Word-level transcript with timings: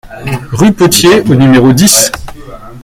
Rue 0.53 0.73
Potier 0.73 1.21
au 1.29 1.35
numéro 1.35 1.73
dix 1.73 2.11